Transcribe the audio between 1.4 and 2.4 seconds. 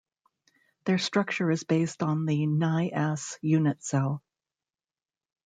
is based on